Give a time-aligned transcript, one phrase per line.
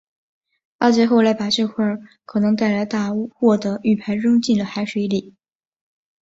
[0.79, 1.85] 阿杰后来把这块
[2.25, 5.35] 可能带来大祸的玉牌扔进了海水里。